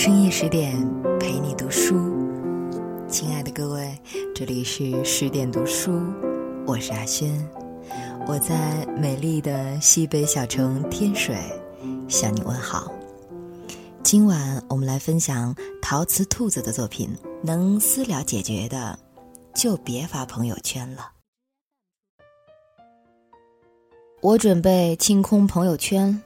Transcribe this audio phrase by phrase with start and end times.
[0.00, 0.72] 深夜十点
[1.18, 1.96] 陪你读书，
[3.08, 3.98] 亲爱的各位，
[4.32, 6.00] 这里是十点读书，
[6.64, 7.28] 我是阿轩，
[8.28, 11.36] 我在美丽的西北小城天水
[12.08, 12.92] 向你问好。
[14.04, 15.52] 今晚我们来分享
[15.82, 17.10] 陶瓷兔子的作品，
[17.42, 18.96] 能私了解决的，
[19.52, 21.10] 就别发朋友圈了。
[24.20, 26.22] 我准备清空朋友圈，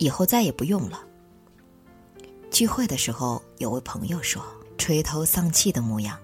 [0.00, 0.98] 以后再也不用了。
[2.54, 4.40] 聚会的时候，有位朋友说，
[4.78, 6.16] 垂头丧气的模样。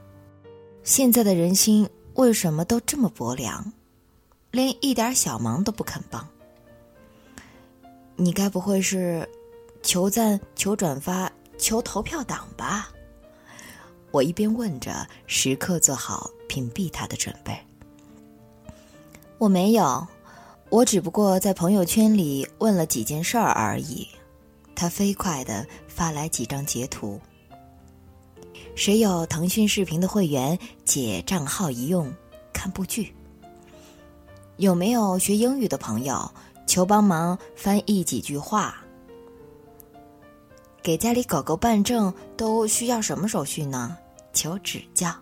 [0.84, 3.73] 现在的人心为什么都这么薄凉，
[4.52, 6.24] 连一点小忙都不肯帮？
[8.15, 9.29] 你该不会是
[9.83, 12.93] 求赞、求转发、求投票党吧？
[14.12, 17.59] 我一边问着，时刻做好屏蔽他的准备。
[19.37, 20.07] 我没有，
[20.69, 24.07] 我只不过在朋友圈里问了几件事儿而已。
[24.80, 27.20] 他飞快地发来几张截图。
[28.74, 32.10] 谁有腾讯视频的会员，借账号一用
[32.50, 33.14] 看部剧。
[34.56, 36.32] 有没有学英语的朋友，
[36.66, 38.82] 求帮忙翻译几句话。
[40.82, 43.95] 给家里狗狗办证都需要什么手续呢？
[44.32, 45.14] 求指教。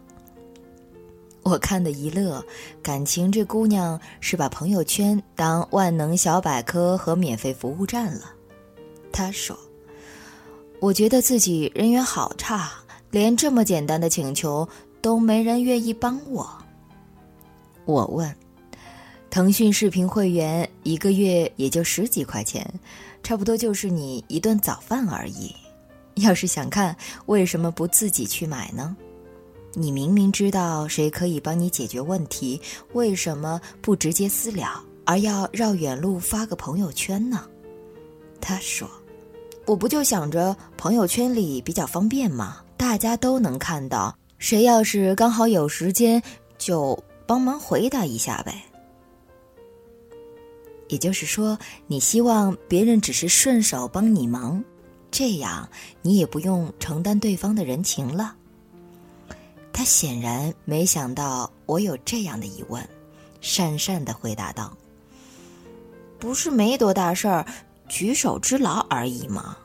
[1.42, 2.40] 我看的一乐，
[2.80, 8.37] 感情这姑娘是把朋友圈当万能小百科和免费服务站了。
[9.12, 9.58] 他说
[10.80, 12.70] ：“我觉得自己人缘好差，
[13.10, 14.68] 连这么简单的请求
[15.00, 16.48] 都没人愿意帮我。”
[17.84, 18.32] 我问
[19.30, 22.64] ：“腾讯视频会员一个月也就十几块钱，
[23.22, 25.54] 差不多就是你一顿早饭而已。
[26.16, 28.96] 要是想看，为什么不自己去买呢？
[29.74, 32.60] 你明明知道谁可以帮你解决问题，
[32.92, 34.68] 为什么不直接私聊，
[35.04, 37.44] 而要绕远路发个朋友圈呢？”
[38.40, 38.88] 他说
[39.66, 42.62] ：“我不就想着朋友圈里比较方便吗？
[42.76, 44.16] 大家都能看到。
[44.38, 46.22] 谁要是刚好有时间，
[46.56, 46.96] 就
[47.26, 48.62] 帮忙回答一下呗。
[50.88, 54.62] 也就是说，你希望别人只是顺手帮你忙，
[55.10, 55.68] 这样
[56.00, 58.34] 你也不用承担对方的人情了。”
[59.72, 62.82] 他显然没想到我有这样的疑问，
[63.42, 64.76] 讪讪的回答道
[66.18, 67.44] ：“不是没多大事儿。”
[67.88, 69.56] 举手之劳而已嘛。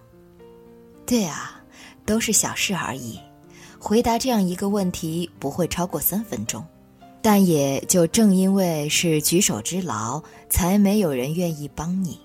[1.06, 1.62] 对啊，
[2.06, 3.20] 都是小事而已。
[3.78, 6.66] 回答这样一个问题不会超过三分钟，
[7.22, 12.18] 但也就正因为是举手之劳，才没有人愿意帮你。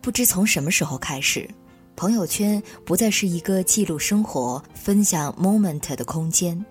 [0.00, 1.46] 不知从什么时候开始，
[1.94, 6.64] 朋友圈不再是一个记录生活、分享 moment 的空间，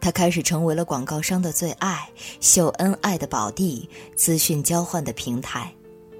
[0.00, 2.08] 它开始成为了广告商的最爱、
[2.40, 5.72] 秀恩爱的宝地、资讯交换的平台。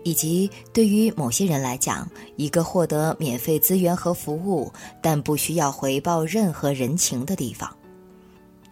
[0.05, 4.73] 以及对于某些人来讲，一个获得免费资源和服务，
[5.03, 7.75] 但不需要回报任何人情的地方。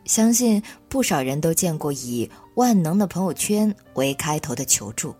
[0.05, 5.15] 相信不少人都见过以“万能的朋友圈”为开头的求助，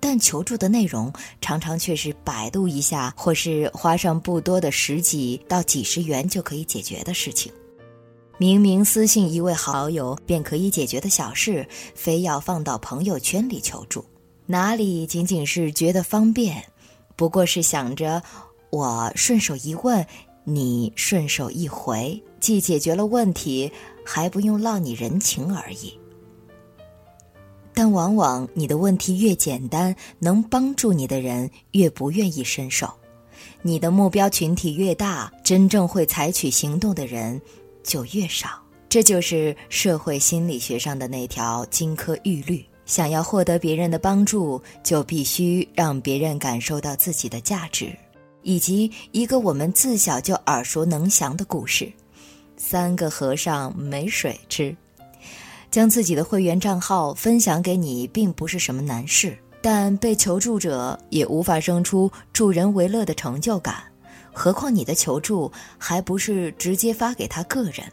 [0.00, 7.52] 但求助的内容常常却是百度一下，或是花上不多的十几到几十元就可以解决的事情。
[8.38, 14.02] 明明私信一位好友便可以解决的小事，非要放到朋友圈里求助。
[14.50, 16.64] 哪里仅仅是觉得方便，
[17.14, 18.20] 不过是想着
[18.70, 20.04] 我顺手一问，
[20.42, 23.70] 你顺手一回，既解决了问题，
[24.04, 25.96] 还不用落你人情而已。
[27.72, 32.88] 但往往你的问题越简单，能帮助你的人越不愿意伸手；
[33.62, 37.40] 你的目标群体越大，真正会采取行动的人
[37.84, 38.48] 就越少。
[38.88, 42.64] 这就是社会心理学上的那条金科玉律。
[42.90, 47.96] 想要获得别人的帮助，就必须让别人感受到自己的价值，
[48.42, 51.88] 以及一个我们自小就耳熟能详的故事：
[52.56, 54.76] 三个和尚没水吃。
[55.70, 63.84] 将自己的会员账号分享给你，并不是什么难事，但被求助者也无法生出助人为乐的成就感，
[64.32, 65.48] 何况你的求助
[65.78, 67.84] 还不是直接发给他个人。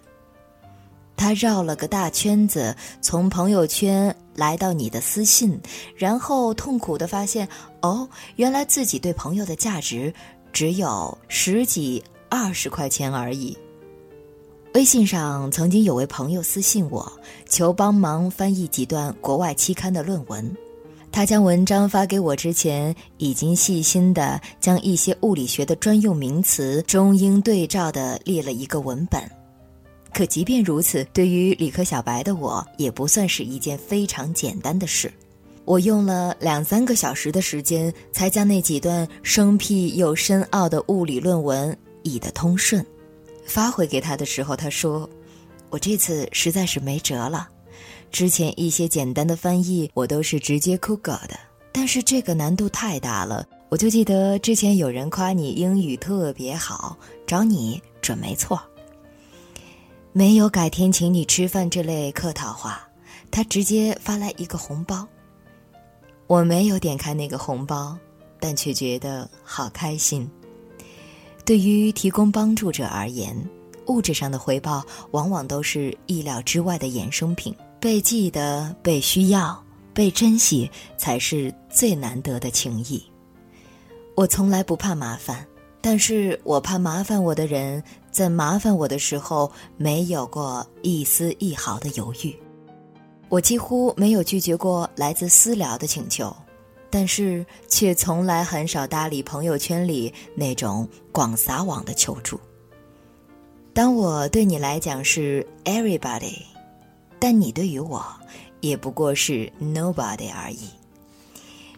[1.16, 5.60] 他绕了个大圈子，从朋友圈来到你的私信，
[5.96, 7.50] 然后痛苦地发现，
[7.82, 10.14] 哦，原来自己对朋友的价值
[10.54, 13.58] 只有十几、二十块钱而已。
[14.76, 17.12] 微信上曾经有位朋友私信我，
[17.50, 20.56] 求帮忙翻译几段国外期刊的论文。
[21.12, 29.37] 他将文章发给我之前，已经细心地将一些物理学的专用名词中英对照地列了一个文本。
[30.14, 35.12] 可即便如此，对于理科小白的我，也不算是一件非常简单的事。
[35.66, 42.84] 我用了两三个小时的时间，才将那几段生僻又深奥的物理论文译的通顺。
[43.46, 45.10] 发回给他的时候，他说
[45.70, 47.50] ：“我这次实在是没辙了。
[48.12, 51.38] 之前一些简单的翻译我都是直接 Google 的，
[51.74, 53.46] 但是这个难度太大了。
[53.70, 58.58] 我就记得之前有人夸你英语特别好，找你准没错。
[60.18, 62.82] 没有改天请你吃饭这类客套话，
[63.30, 65.08] 他直接发来一个红包。
[66.26, 67.96] 我没有点开那个红包。”
[68.42, 70.28] 但却觉得好开心。
[71.46, 73.36] 对于提供帮助者而言，
[73.86, 77.56] 物质上的回报往往都是意料之外的衍生品。
[77.80, 79.64] 被记得、被需要、
[79.94, 80.68] 被珍惜，
[80.98, 83.04] 才是最难得的情谊。
[84.16, 85.46] 我从来不怕麻烦，
[85.80, 87.84] 但是我怕麻烦我的人
[88.18, 92.36] 在麻烦我的时候没有过一丝一毫的犹豫。
[93.30, 96.36] 我几乎没有拒绝过来自私聊的请求。
[96.90, 102.40] 但是却从来很少搭理朋友圈里那种广撒网的求助。
[103.72, 106.42] 当我对你来讲是 everybody，
[107.20, 108.04] 但你对于我
[108.62, 110.70] 也不过是 nobody 而已。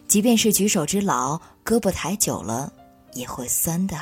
[0.08, 2.72] 即便是举手之劳，胳膊抬久了
[3.12, 3.96] 也会酸的。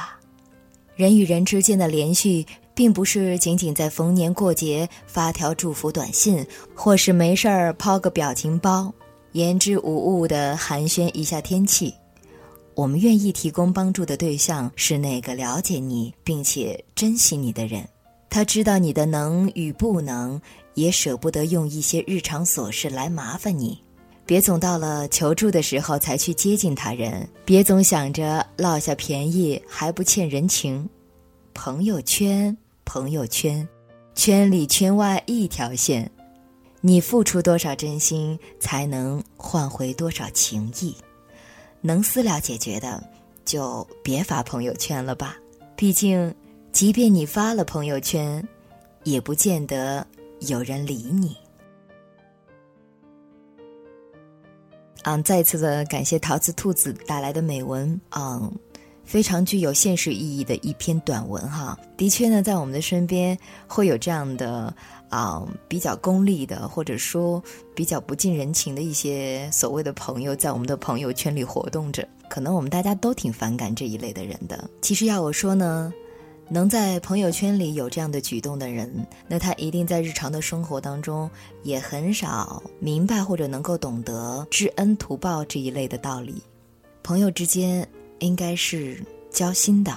[0.98, 8.92] 人与人之间的联系，并不是仅仅在逢年过节发条祝福短信，或是没事儿抛个表情包。
[9.30, 11.94] 言之无物的寒暄一下天气，
[12.74, 17.88] 我们愿意提供帮助的对象是那个了解你并且珍惜你的人，
[18.28, 20.40] 他知道你的能与不能，
[20.74, 23.80] 也舍不得用一些日常琐事来麻烦你。
[24.28, 30.86] 别总到了求助的时候才去接近他人，别总想着落下便宜还不欠人情。
[31.54, 32.54] 朋友圈，
[32.84, 33.66] 朋友圈，
[34.14, 36.10] 圈里圈外一条线。
[36.82, 40.94] 你付出多少真心，才能换回多少情谊？
[41.80, 43.02] 能私了解决的，
[43.46, 45.38] 就别发朋友圈了吧。
[45.74, 46.34] 毕竟，
[46.70, 48.46] 即便你发了朋友圈，
[49.04, 50.06] 也不见得
[50.40, 51.34] 有人理你。
[55.04, 58.00] 嗯，再次的感谢陶瓷兔子带来的美文。
[58.16, 58.52] 嗯。
[59.04, 63.34] 非常具有现实意义的一篇短文哈，的确呢，在我们的身边
[63.66, 64.70] 会有这样的
[65.08, 67.42] 啊比较功利的，或者说
[67.74, 72.06] 比较不近人情的一些所谓的朋友，在我们的朋友圈里活动着。
[72.28, 74.68] 可能我们大家都挺反感这一类的人的。
[74.82, 75.90] 其实要我说呢，
[76.48, 81.30] 能在朋友圈里有这样的举动的人，那他一定在日常的生活当中
[81.62, 86.42] 也很少明白或者能够懂得知恩图报这一类的道理。
[87.02, 87.88] 朋友之间。
[88.20, 89.00] 应该是
[89.30, 89.96] 交心的，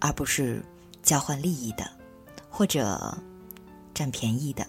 [0.00, 0.60] 而不是
[1.00, 1.88] 交换利益的，
[2.50, 3.16] 或者
[3.94, 4.66] 占便宜的。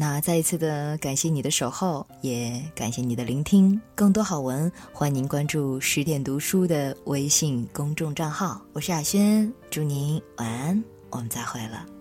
[0.00, 3.80] 那再一次的感谢你的守候，也感谢你的聆听。
[3.96, 8.62] 更多好文，欢迎您关注十点读书的微信公众账号。
[8.74, 11.97] 我是亚轩，祝您晚安，我们再会了。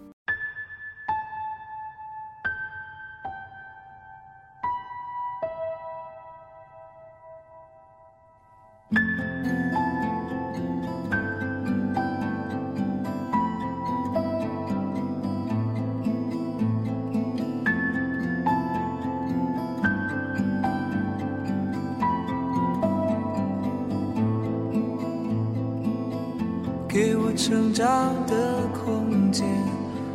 [27.48, 29.48] 成长的空间，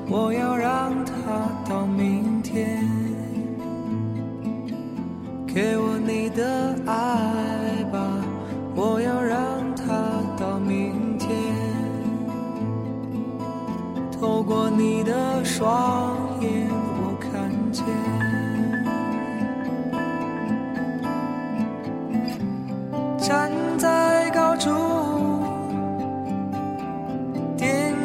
[0.07, 2.87] 我要让它到明天。
[5.47, 5.92] 给我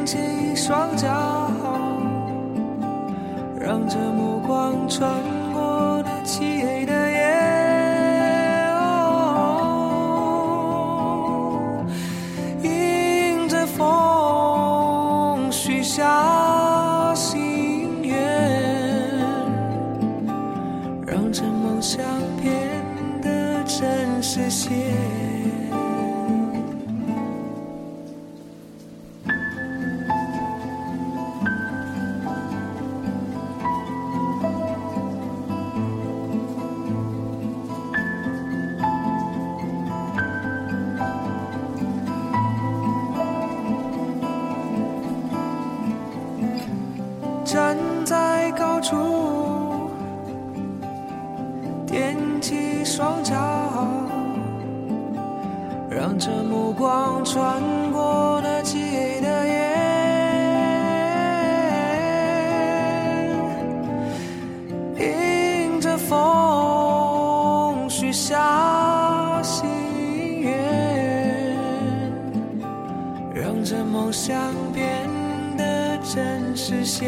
[0.07, 0.17] 起
[0.55, 1.05] 双脚，
[3.59, 5.11] 让这目光穿
[5.53, 7.19] 过那漆黑的夜，
[12.63, 18.15] 迎着风许下心愿，
[21.05, 22.01] 让这梦想
[22.41, 22.55] 变
[23.21, 24.71] 得真实些。
[76.99, 77.07] 见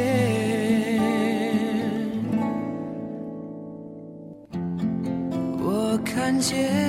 [5.59, 6.88] 我看见